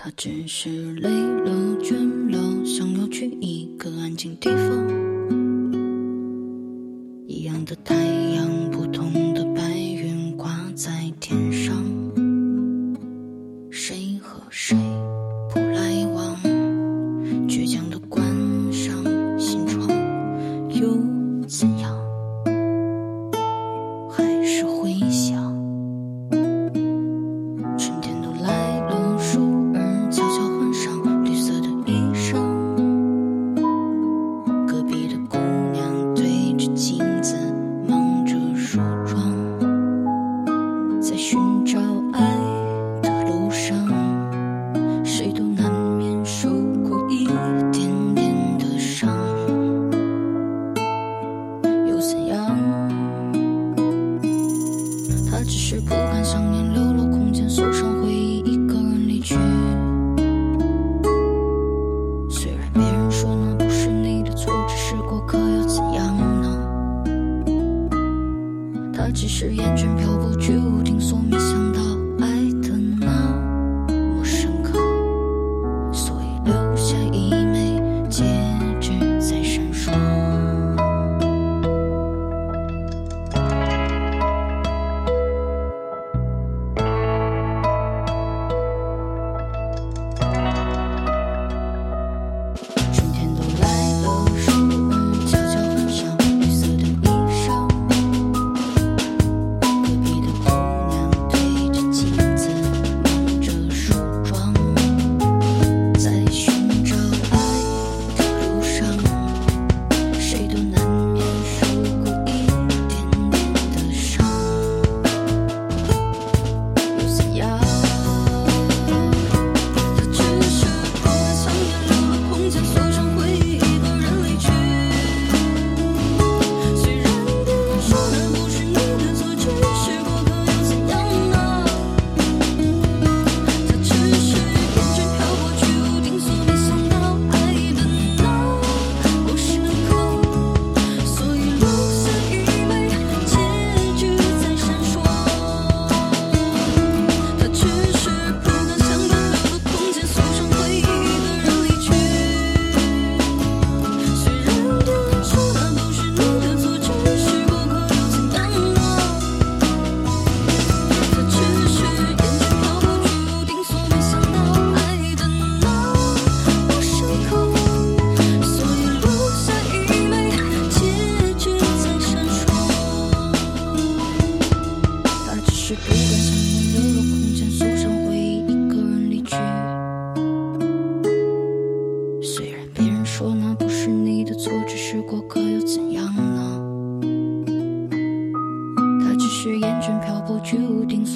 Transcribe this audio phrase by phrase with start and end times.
[0.00, 1.50] 他只是累了
[1.82, 4.67] 倦了想要去一个安静地方。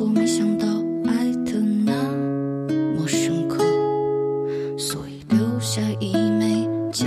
[0.03, 0.67] 我没想到
[1.07, 1.93] 爱的那
[2.97, 3.63] 么深刻
[4.77, 7.07] 所以留下一枚戒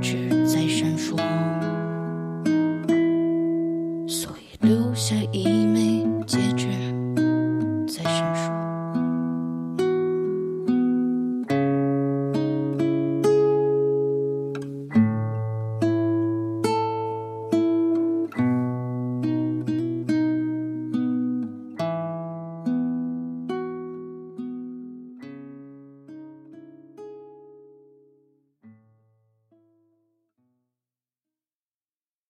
[0.00, 1.16] 指在闪烁。
[4.06, 5.55] 所以留下一